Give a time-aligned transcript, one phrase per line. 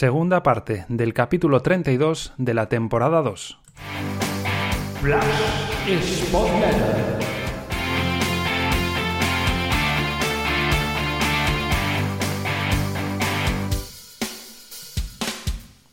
[0.00, 3.58] Segunda parte del capítulo 32 de la temporada 2.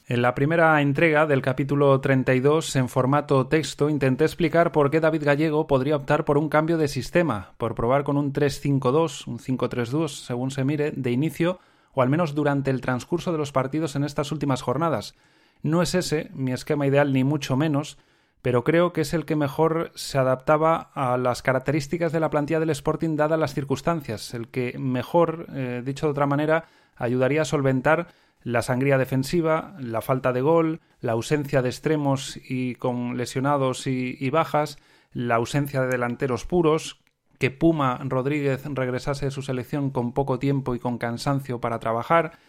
[0.08, 5.26] En la primera entrega del capítulo 32, en formato texto, intenté explicar por qué David
[5.26, 10.08] Gallego podría optar por un cambio de sistema, por probar con un 3-5-2, un 5-3-2,
[10.08, 11.60] según se mire, de inicio
[11.98, 15.16] o al menos durante el transcurso de los partidos en estas últimas jornadas.
[15.64, 17.97] No es ese mi esquema ideal ni mucho menos,
[18.43, 22.60] pero creo que es el que mejor se adaptaba a las características de la plantilla
[22.60, 26.65] del Sporting dadas las circunstancias, el que mejor, eh, dicho de otra manera,
[26.96, 28.09] ayudaría a solventar
[28.43, 34.30] la sangría defensiva, la falta de gol, la ausencia de extremos y con lesionados y
[34.30, 34.78] bajas,
[35.14, 37.02] la ausencia de delanteros puros,
[37.38, 42.39] que Puma Rodríguez regresase de su selección con poco tiempo y con cansancio para trabajar.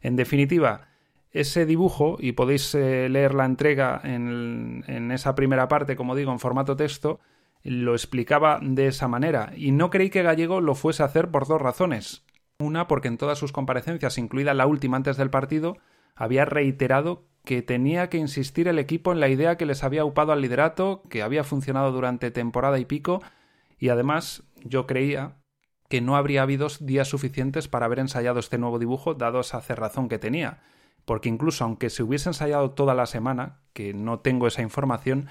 [0.00, 0.88] En definitiva,
[1.32, 6.32] ese dibujo, y podéis eh, leer la entrega en, en, esa primera parte, como digo,
[6.32, 7.20] en formato texto,
[7.62, 9.52] lo explicaba de esa manera.
[9.56, 12.24] Y no creí que Gallego lo fuese a hacer por dos razones.
[12.58, 15.76] Una, porque en todas sus comparecencias, incluida la última antes del partido,
[16.16, 20.32] había reiterado que tenía que insistir el equipo en la idea que les había upado
[20.32, 23.22] al liderato, que había funcionado durante temporada y pico,
[23.78, 25.36] y además yo creía
[25.88, 30.08] que no habría habido días suficientes para haber ensayado este nuevo dibujo, dado esa cerrazón
[30.08, 30.60] que tenía.
[31.04, 35.28] Porque incluso aunque se hubiese ensayado toda la semana, que no tengo esa información,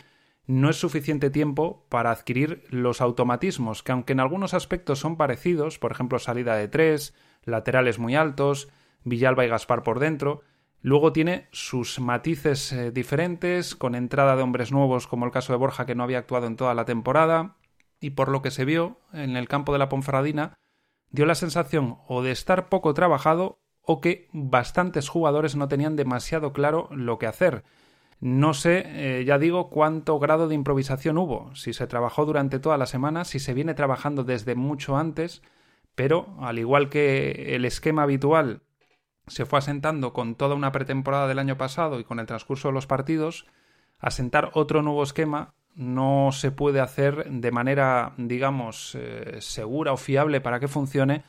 [0.48, 5.78] no es suficiente tiempo para adquirir los automatismos, que aunque en algunos aspectos son parecidos,
[5.78, 8.70] por ejemplo salida de tres, laterales muy altos,
[9.04, 10.42] Villalba y Gaspar por dentro,
[10.82, 15.59] luego tiene sus matices eh, diferentes, con entrada de hombres nuevos como el caso de
[15.59, 17.56] Borja que no había actuado en toda la temporada,
[18.00, 20.58] y por lo que se vio en el campo de la Ponferradina,
[21.09, 26.52] dio la sensación o de estar poco trabajado o que bastantes jugadores no tenían demasiado
[26.54, 27.64] claro lo que hacer.
[28.20, 32.78] No sé, eh, ya digo, cuánto grado de improvisación hubo, si se trabajó durante toda
[32.78, 35.44] la semana, si se viene trabajando desde mucho antes,
[35.95, 38.64] pero al igual que el esquema habitual
[39.27, 42.73] se fue asentando con toda una pretemporada del año pasado y con el transcurso de
[42.73, 43.45] los partidos,
[44.00, 50.42] asentar otro nuevo esquema no se puede hacer de manera, digamos, eh, segura o fiable
[50.42, 51.23] para que funcione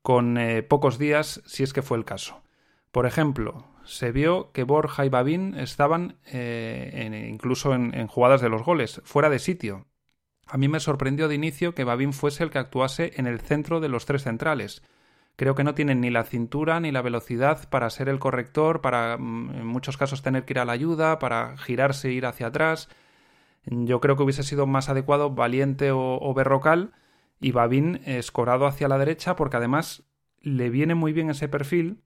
[0.00, 2.42] con eh, pocos días, si es que fue el caso.
[2.90, 8.48] Por ejemplo, se vio que Borja y Babín estaban eh, incluso en, en, jugadas de
[8.48, 9.86] los goles, fuera de sitio.
[10.46, 13.80] A mí me sorprendió de inicio que Babín fuese el que actuase en el centro
[13.80, 14.82] de los tres centrales.
[15.36, 19.18] Creo que no tienen ni la cintura ni la velocidad para ser el corrector, para
[19.18, 22.48] mm, en muchos casos tener que ir a la ayuda, para girarse e ir hacia
[22.48, 22.88] atrás.
[23.64, 26.92] Yo creo que hubiese sido más adecuado Valiente o, Berrocal
[27.40, 30.04] y Babín escorado hacia la derecha porque además
[30.40, 32.02] le viene muy bien ese perfil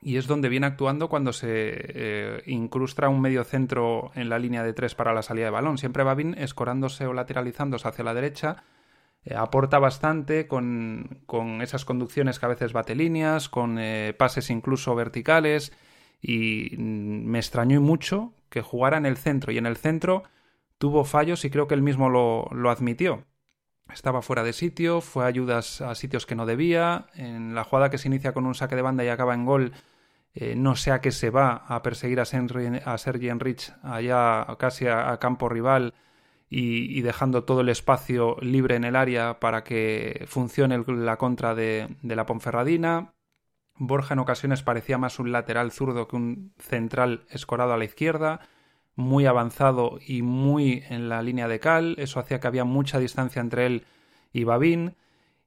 [0.00, 4.62] y es donde viene actuando cuando se eh, incrusta un medio centro en la línea
[4.62, 5.78] de tres para la salida de balón.
[5.78, 8.64] Siempre Babín escorándose o lateralizándose hacia la derecha.
[9.24, 14.50] Eh, aporta bastante con, con, esas conducciones que a veces bate líneas, con eh, pases
[14.50, 15.72] incluso verticales
[16.20, 20.24] y mm, me extrañó mucho que jugara en el centro y en el centro
[20.78, 23.24] tuvo fallos y creo que él mismo lo, lo admitió.
[23.92, 27.06] Estaba fuera de sitio, fue ayudas a sitios que no debía.
[27.14, 29.72] En la jugada que se inicia con un saque de banda y acaba en gol,
[30.34, 35.16] eh, no sé a qué se va a perseguir a, Sergi Enrich allá casi a,
[35.18, 35.94] campo rival
[36.48, 41.96] y, dejando todo el espacio libre en el área para que funcione la contra de
[42.02, 43.14] la Ponferradina.
[43.76, 48.40] Borja en ocasiones parecía más un lateral zurdo que un central escorado a la izquierda
[48.96, 53.40] muy avanzado y muy en la línea de cal, eso hacía que había mucha distancia
[53.40, 53.84] entre él
[54.32, 54.96] y Babín.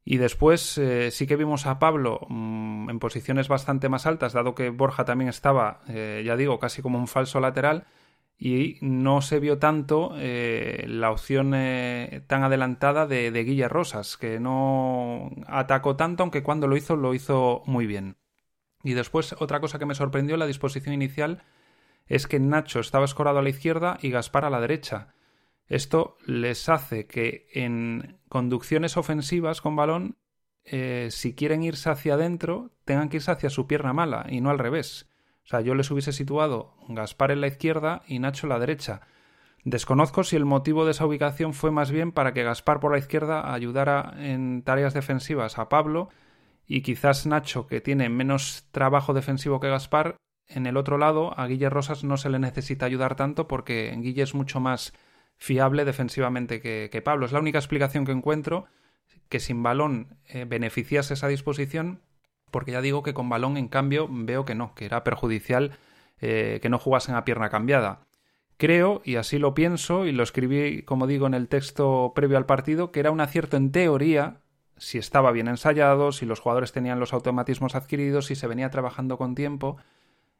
[0.03, 4.55] Y después eh, sí que vimos a Pablo mm, en posiciones bastante más altas, dado
[4.55, 7.85] que Borja también estaba, eh, ya digo, casi como un falso lateral,
[8.39, 11.51] y no se vio tanto eh, la opción
[12.27, 17.13] tan adelantada de, de Guille Rosas, que no atacó tanto, aunque cuando lo hizo lo
[17.13, 18.15] hizo muy bien.
[18.83, 21.43] Y después otra cosa que me sorprendió, la disposición inicial
[22.07, 25.13] es que Nacho estaba escorado a la izquierda y Gaspar a la derecha.
[25.67, 30.17] Esto les hace que en conducciones ofensivas con balón,
[30.63, 34.49] eh, si quieren irse hacia adentro, tengan que irse hacia su pierna mala y no
[34.49, 35.09] al revés.
[35.43, 39.01] O sea, yo les hubiese situado Gaspar en la izquierda y Nacho en la derecha.
[39.63, 42.99] Desconozco si el motivo de esa ubicación fue más bien para que Gaspar por la
[42.99, 46.09] izquierda ayudara en tareas defensivas a Pablo
[46.65, 50.15] y quizás Nacho, que tiene menos trabajo defensivo que Gaspar,
[50.47, 54.23] en el otro lado, a Guille Rosas no se le necesita ayudar tanto porque Guille
[54.23, 54.93] es mucho más
[55.37, 57.25] fiable defensivamente que, Pablo.
[57.25, 58.65] Es la única explicación que encuentro
[59.29, 62.01] que sin balón eh, beneficiase esa disposición
[62.51, 65.77] porque ya digo que con balón, en cambio, veo que no, que era perjudicial
[66.19, 68.07] eh, que no jugasen a pierna cambiada.
[68.57, 72.45] Creo, y así lo pienso, y lo escribí, como digo, en el texto previo al
[72.45, 74.41] partido, que era un acierto en teoría,
[74.77, 79.17] si estaba bien ensayado, si los jugadores tenían los automatismos adquiridos, si se venía trabajando
[79.17, 79.77] con tiempo,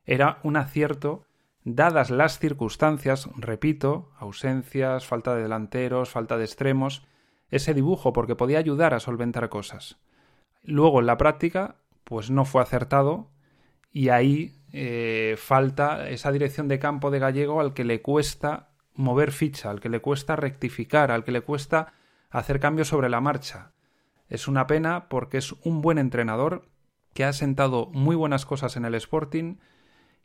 [0.07, 1.25] era un acierto
[1.63, 7.05] dadas las circunstancias, repito, ausencias, falta de delanteros, falta de extremos,
[7.51, 9.99] ese dibujo porque podía ayudar a solventar cosas.
[10.63, 11.75] Luego en la práctica,
[12.05, 13.29] pues no fue acertado
[13.91, 19.31] y ahí eh, falta esa dirección de campo de Gallego al que le cuesta mover
[19.31, 21.93] ficha, al que le cuesta rectificar, al que le cuesta
[22.29, 23.73] hacer cambios sobre la marcha.
[24.29, 26.69] Es una pena porque es un buen entrenador
[27.13, 29.57] que ha sentado muy buenas cosas en el Sporting,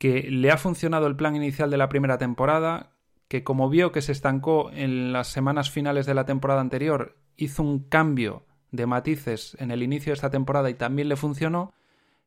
[0.03, 2.91] que le ha funcionado el plan inicial de la primera temporada,
[3.29, 7.63] que como vio que se estancó en las semanas finales de la temporada anterior, hizo
[7.63, 11.73] un cambio de matices en el inicio de esta temporada y también le funcionó,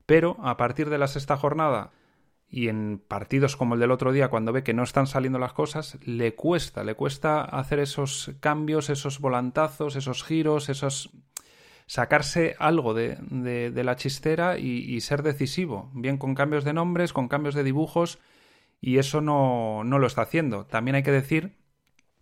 [0.06, 1.92] pero a partir de la sexta jornada
[2.48, 5.52] y en partidos como el del otro día, cuando ve que no están saliendo las
[5.52, 11.12] cosas, le cuesta, le cuesta hacer esos cambios, esos volantazos, esos giros, esos
[11.88, 17.56] sacarse algo de, la chistera y, ser decisivo, bien con cambios de nombres, con cambios
[17.56, 18.20] de dibujos,
[18.82, 20.66] y eso no, no lo está haciendo.
[20.66, 21.58] También hay que decir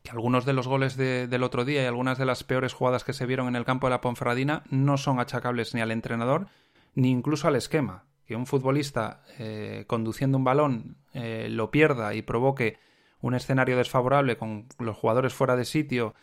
[0.03, 3.13] que algunos de los goles del otro día y algunas de las peores jugadas que
[3.13, 6.47] se vieron en el campo de la Ponferradina no son achacables ni al entrenador
[6.93, 8.05] ni incluso al esquema.
[8.25, 12.77] Que un futbolista eh, conduciendo un balón eh, lo pierda y provoque
[13.19, 16.13] un escenario desfavorable con los jugadores fuera de sitio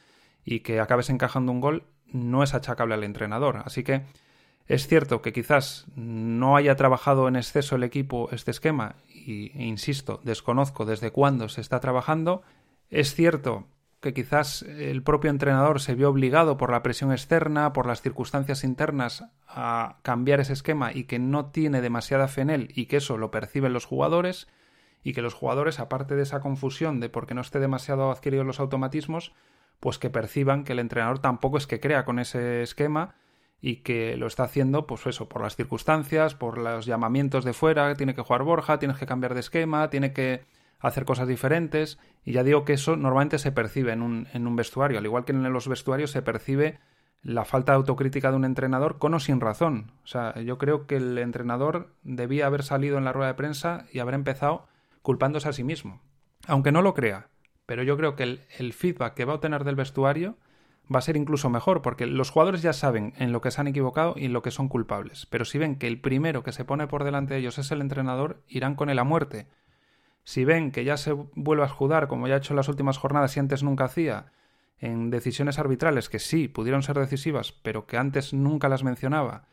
[0.45, 3.63] y que acabes encajando un gol no es achacable al entrenador.
[3.65, 4.03] Así que
[4.67, 9.65] es cierto que quizás no haya trabajado en exceso el equipo este esquema y, e
[9.65, 12.43] insisto, desconozco desde cuándo se está trabajando.
[12.89, 13.67] Es cierto
[14.01, 18.65] que quizás el propio entrenador se vio obligado por la presión externa, por las circunstancias
[18.65, 22.97] internas a cambiar ese esquema y que no tiene demasiada fe en él y que
[22.97, 24.49] eso lo perciben los jugadores
[25.03, 28.61] y que los jugadores, aparte de esa confusión de porque no esté demasiado adquiridos los
[28.61, 29.33] automatismos,
[29.81, 33.15] pues que perciban que el entrenador tampoco es que crea con ese esquema
[33.61, 37.95] y que lo está haciendo, pues eso, por las circunstancias, por los llamamientos de fuera,
[37.95, 40.47] tiene que jugar Borja, tienes que cambiar de esquema, tiene que
[40.79, 44.57] hacer cosas diferentes, y ya digo que eso normalmente se percibe en un, en un
[44.57, 46.81] vestuario, al igual que en los vestuarios se percibe
[47.23, 49.93] la falta de autocrítica de un entrenador con o sin razón.
[50.03, 53.87] O sea, yo creo que el entrenador debía haber salido en la rueda de prensa
[53.93, 54.69] y haber empezado
[55.03, 56.01] culpándose a sí mismo.
[56.47, 57.29] Aunque no lo crea,
[57.71, 60.37] pero yo creo que el, feedback que va a obtener del vestuario
[60.93, 63.69] va a ser incluso mejor, porque los jugadores ya saben en lo que se han
[63.69, 65.27] equivocado y en lo que son culpables.
[65.27, 67.81] Pero si ven que el primero que se pone por delante de ellos es el
[67.81, 69.47] entrenador, irán con él a muerte.
[70.25, 72.99] Si ven que ya se vuelve a escudar, como ya ha hecho en las últimas
[72.99, 74.33] jornadas y antes nunca hacía,
[74.81, 79.47] en decisiones arbitrales que sí pudieron ser decisivas, pero que antes nunca las mencionaba,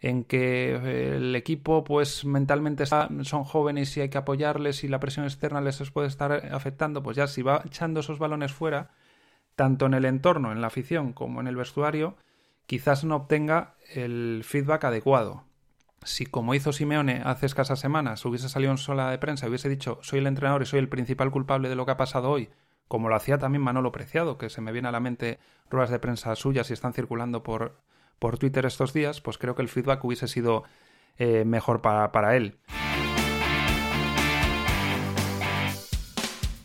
[0.00, 5.00] en que eh, el equipo pues mentalmente son jóvenes y hay que apoyarles y la
[5.00, 8.90] presión externa les puede estar afectando, pues ya si va echando esos balones fuera,
[9.56, 12.16] tanto en el entorno, en la afición como en el vestuario,
[12.66, 15.44] quizás no obtenga el feedback adecuado.
[16.02, 19.70] Si como hizo Simeone hace escasas semanas hubiese salido en sola de prensa y hubiese
[19.70, 22.50] dicho soy el entrenador y soy el principal culpable de lo que ha pasado hoy,
[22.88, 25.38] como lo hacía también Manolo Preciado, que se me viene a la mente
[25.70, 27.80] ruedas de prensa suyas y están circulando por,
[28.24, 30.64] por Twitter estos días, pues creo que el feedback hubiese sido
[31.18, 32.56] eh, mejor para, él.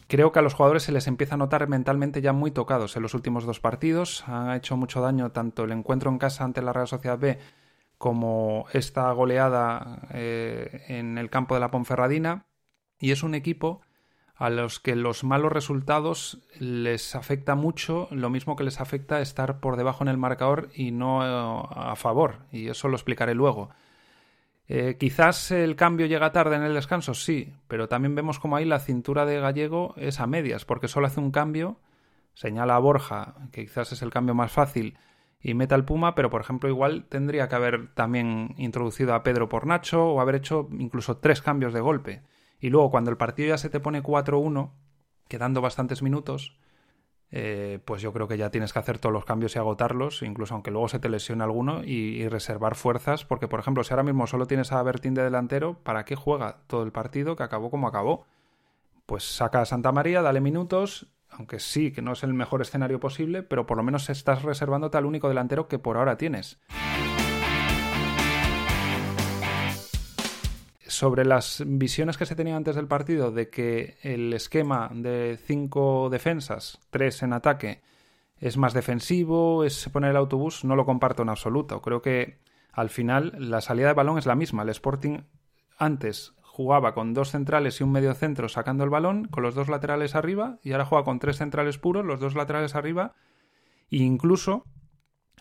[0.07, 3.01] Creo que a los jugadores se les empieza a notar mentalmente ya muy tocados en
[3.01, 4.23] los últimos dos partidos.
[4.29, 7.37] Ha hecho mucho daño tanto el encuentro en casa ante la Real Sociedad B
[7.97, 12.45] como esta goleada eh, en el campo de la Ponferradina.
[12.99, 13.81] Y es un equipo
[14.39, 19.59] a los que los malos resultados les afecta mucho, lo mismo que les afecta estar
[19.59, 23.69] por debajo en el marcador y no eh, a favor, y eso lo explicaré luego.
[24.69, 28.63] Eh, quizás el cambio llega tarde en el descanso, sí, pero también vemos como ahí
[28.63, 31.77] la cintura de Gallego es a medias, porque solo hace un cambio,
[32.33, 34.97] señala a Borja, que quizás es el cambio más fácil,
[35.41, 39.49] y meta al Puma, pero por ejemplo igual tendría que haber también introducido a Pedro
[39.49, 42.21] por Nacho o haber hecho incluso tres cambios de golpe.
[42.59, 44.71] Y luego cuando el partido ya se te pone 4-1,
[45.27, 46.57] quedando bastantes minutos,
[47.31, 50.55] eh, pues yo creo que ya tienes que hacer todos los cambios y agotarlos, incluso
[50.55, 54.27] aunque luego se te lesione alguno, y, reservar fuerzas, porque por ejemplo, si ahora mismo
[54.27, 57.87] solo tienes a Bertín de delantero, ¿para qué juega todo el partido que acabó como
[57.87, 58.25] acabó?
[59.05, 62.99] Pues saca a Santa María, dale minutos, aunque sí, que no es el mejor escenario
[62.99, 66.59] posible, pero por lo menos estás reservándote al único delantero que por ahora tienes.
[70.99, 76.09] Sobre las visiones que se tenían antes del partido de que el esquema de cinco
[76.11, 77.79] defensas, tres en ataque,
[78.37, 81.81] es más defensivo, es poner el autobús, no lo comparto en absoluto.
[81.81, 82.39] Creo que
[82.73, 84.63] al final la salida de balón es la misma.
[84.63, 85.19] El Sporting
[85.77, 89.69] antes jugaba con dos centrales y un medio centro sacando el balón, con los dos
[89.69, 93.13] laterales arriba, y ahora juega con tres centrales puros, los dos laterales arriba,
[93.89, 94.65] e incluso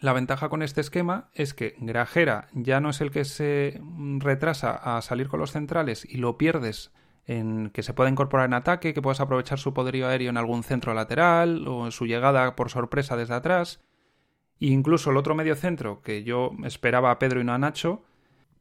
[0.01, 3.81] la ventaja con este esquema es que Grajera ya no es el que se
[4.19, 6.93] retrasa a salir con los centrales y lo pierdes
[7.27, 10.63] en que se pueda incorporar en ataque, que puedas aprovechar su poderío aéreo en algún
[10.63, 13.81] centro lateral o en su llegada por sorpresa desde atrás.
[14.61, 18.03] E incluso el otro medio centro, que yo esperaba a Pedro y no a Nacho,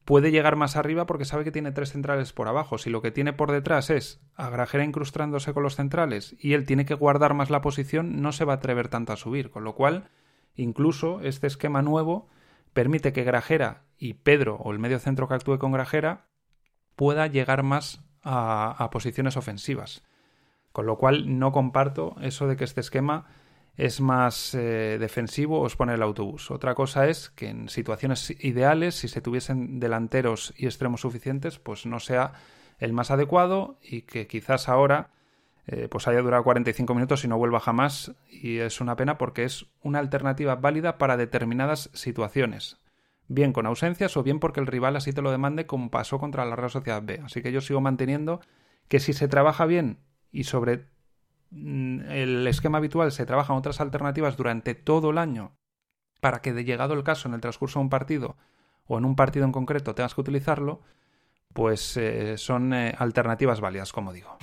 [0.04, 2.78] puede llegar más arriba porque sabe que tiene tres centrales por abajo.
[2.78, 6.66] Si lo que tiene por detrás es a Grajera incrustándose con los centrales y él
[6.66, 9.50] tiene que guardar más la posición, no se va a atrever tanto a subir.
[9.50, 10.10] Con lo cual,
[10.58, 12.28] incluso este esquema nuevo
[12.74, 16.28] permite que Grajera y Pedro, o el medio centro que actúe con Grajera,
[16.96, 20.04] pueda llegar más a, a posiciones ofensivas.
[20.72, 23.28] Con lo cual, no comparto eso de que este esquema
[23.78, 26.50] es más eh, defensivo os pone el autobús.
[26.50, 31.86] Otra cosa es que en situaciones ideales, si se tuviesen delanteros y extremos suficientes, pues
[31.86, 32.34] no sea
[32.80, 35.12] el más adecuado y que quizás ahora
[35.68, 39.44] eh, pues haya durado 45 minutos y no vuelva jamás y es una pena porque
[39.44, 42.78] es una alternativa válida para determinadas situaciones.
[43.28, 46.46] Bien con ausencias o bien porque el rival así te lo demande como pasó contra
[46.46, 47.22] la Real Sociedad B.
[47.24, 48.40] Así que yo sigo manteniendo
[48.88, 50.00] que si se trabaja bien
[50.32, 50.86] y sobre
[51.52, 55.56] Mm, el esquema habitual se trabajan otras alternativas durante todo el año
[56.20, 58.36] para que de llegado el caso en el transcurso de un partido
[58.86, 60.82] o en un partido en concreto tengas que utilizarlo,
[61.54, 64.38] pues eh, son eh, alternativas válidas, como digo.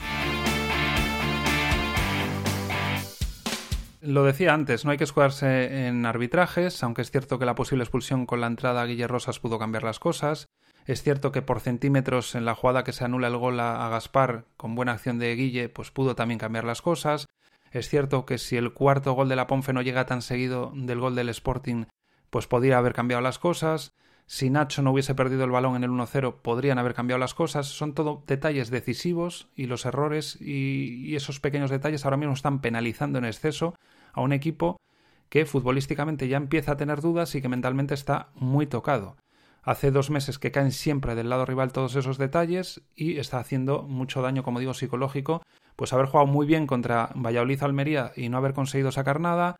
[4.04, 7.84] Lo decía antes, no hay que escudarse en arbitrajes, aunque es cierto que la posible
[7.84, 10.46] expulsión con la entrada a Guille Rosas pudo cambiar las cosas.
[10.84, 14.44] Es cierto que por centímetros en la jugada que se anula el gol a, Gaspar,
[14.58, 17.28] con buena acción de Guille, pues pudo también cambiar las cosas.
[17.72, 21.00] Es cierto que si el cuarto gol de la Ponfe no llega tan seguido del
[21.00, 21.86] gol del Sporting,
[22.28, 23.94] pues podría haber cambiado las cosas.
[24.26, 27.66] Si Nacho no hubiese perdido el balón en el 1-0, podrían haber cambiado las cosas.
[27.66, 33.18] Son todo detalles decisivos y los errores y, esos pequeños detalles ahora mismo están penalizando
[33.18, 33.74] en exceso
[34.12, 34.80] a un equipo
[35.28, 39.16] que futbolísticamente ya empieza a tener dudas y que mentalmente está muy tocado.
[39.62, 43.82] Hace dos meses que caen siempre del lado rival todos esos detalles y está haciendo
[43.82, 45.42] mucho daño, como digo, psicológico.
[45.76, 49.56] Pues haber jugado muy bien contra Valladolid Almería y no haber conseguido sacar nada,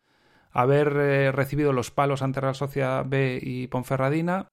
[0.53, 4.49] haber eh, recibido los palos ante Real Sociedad B y Ponferradina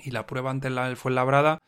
[0.00, 1.58] y la prueba ante el Fuenlabrada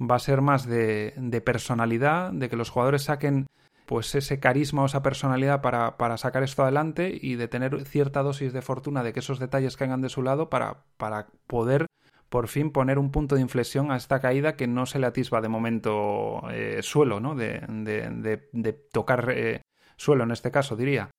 [0.00, 3.46] va a ser más de, de, personalidad, de que los jugadores saquen
[3.86, 8.22] pues ese carisma o esa personalidad para, para, sacar esto adelante y de tener cierta
[8.22, 11.86] dosis de fortuna de que esos detalles caigan de su lado para, para poder
[12.32, 15.42] por fin poner un punto de inflexión a esta caída que no se le atisba
[15.42, 17.34] de momento eh, suelo, ¿no?
[17.34, 19.60] De, de, tocar eh,
[19.96, 21.10] suelo en este caso, diría.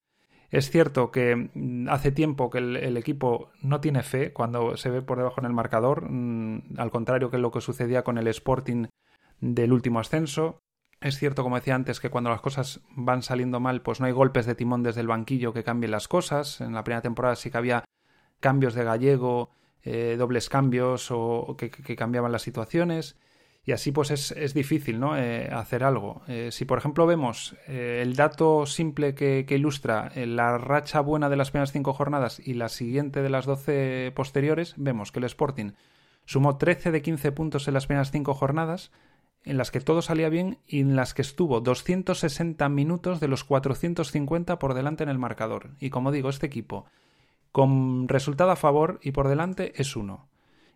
[0.54, 5.02] Es cierto que mm, hace tiempo que el, equipo no tiene fe cuando se ve
[5.02, 8.86] por debajo en el marcador, mm, al contrario que lo que sucedía con el Sporting
[9.42, 10.60] del último ascenso.
[11.02, 14.12] Es cierto, como decía antes, que cuando las cosas van saliendo mal, pues no hay
[14.12, 16.62] golpes de timón desde el banquillo que cambien las cosas.
[16.62, 17.84] En la primera temporada sí que había
[18.40, 19.50] cambios de gallego
[19.82, 23.18] eh, dobles cambios o que, cambiaban las situaciones.
[23.66, 25.18] Y así pues es, difícil ¿no?
[25.18, 26.22] Eh, hacer algo.
[26.28, 31.52] Eh, si por ejemplo vemos el dato simple que, ilustra la racha buena de las
[31.52, 35.72] primeras cinco jornadas y la siguiente de las doce posteriores, vemos que el Sporting
[36.26, 38.92] sumó 13 de 15 puntos en las primeras cinco jornadas,
[39.46, 43.44] en las que todo salía bien y en las que estuvo 260 minutos de los
[43.44, 45.72] 450 por delante en el marcador.
[45.80, 46.86] Y como digo, este equipo
[47.54, 50.28] con resultado a favor y por delante es uno.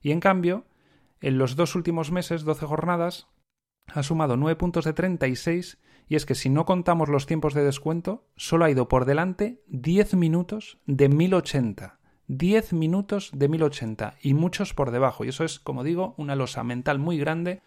[0.02, 0.66] Y en cambio,
[1.22, 3.28] en los dos últimos meses, 12 jornadas,
[3.88, 7.64] ha sumado 9 puntos de 36 y es que si no contamos los tiempos de
[7.64, 12.00] descuento, solo ha ido por delante 10 minutos de 1080.
[12.28, 15.24] 10 minutos de 1080 y muchos por debajo.
[15.24, 17.62] Y eso es, como digo, una losa mental muy grande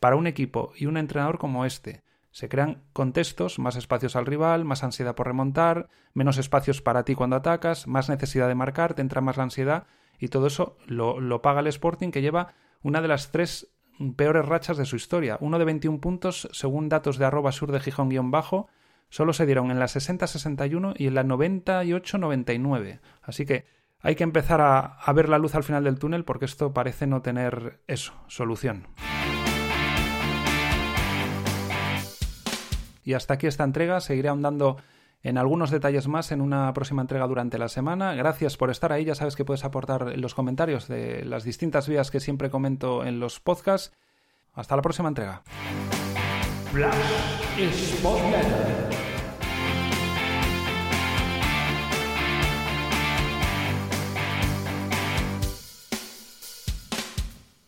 [0.00, 2.02] para un equipo y un entrenador como este.
[2.32, 7.14] Se crean contextos, más espacios al rival, más ansiedad por remontar, menos espacios para ti
[7.14, 9.86] cuando atacas, más necesidad de marcar, te entra más la ansiedad
[10.18, 13.68] y todo eso lo, paga el Sporting que lleva una de las tres
[14.16, 15.36] peores rachas de su historia.
[15.40, 18.68] Uno de 21 puntos, según datos de arroba sur de Gijón-bajo,
[19.10, 23.00] solo se dieron en la 60-61 y en la 98-99.
[23.22, 23.66] Así que
[24.00, 27.06] hay que empezar a, a ver la luz al final del túnel porque esto parece
[27.06, 28.86] no tener eso, solución.
[33.04, 34.00] Y hasta aquí esta entrega.
[34.00, 34.78] Seguiré ahondando
[35.22, 38.14] en algunos detalles más en una próxima entrega durante la semana.
[38.14, 39.04] Gracias por estar ahí.
[39.04, 43.20] Ya sabes que puedes aportar los comentarios de las distintas vías que siempre comento en
[43.20, 43.92] los podcasts.
[44.52, 45.42] Hasta la próxima entrega.